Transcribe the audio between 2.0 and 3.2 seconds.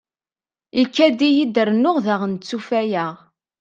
daɣen ttufayeɣ.